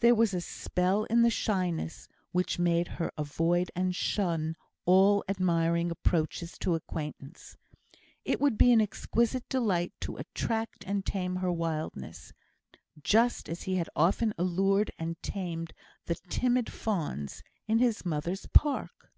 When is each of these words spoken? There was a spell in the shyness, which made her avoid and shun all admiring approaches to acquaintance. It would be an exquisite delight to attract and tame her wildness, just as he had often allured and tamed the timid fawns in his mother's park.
There 0.00 0.14
was 0.14 0.34
a 0.34 0.40
spell 0.42 1.04
in 1.04 1.22
the 1.22 1.30
shyness, 1.30 2.06
which 2.32 2.58
made 2.58 2.86
her 2.88 3.10
avoid 3.16 3.70
and 3.74 3.96
shun 3.96 4.54
all 4.84 5.24
admiring 5.30 5.90
approaches 5.90 6.58
to 6.58 6.74
acquaintance. 6.74 7.56
It 8.22 8.38
would 8.38 8.58
be 8.58 8.70
an 8.72 8.82
exquisite 8.82 9.48
delight 9.48 9.94
to 10.02 10.18
attract 10.18 10.84
and 10.86 11.06
tame 11.06 11.36
her 11.36 11.50
wildness, 11.50 12.34
just 13.02 13.48
as 13.48 13.62
he 13.62 13.76
had 13.76 13.88
often 13.96 14.34
allured 14.36 14.90
and 14.98 15.16
tamed 15.22 15.72
the 16.04 16.16
timid 16.28 16.70
fawns 16.70 17.42
in 17.66 17.78
his 17.78 18.04
mother's 18.04 18.44
park. 18.52 19.08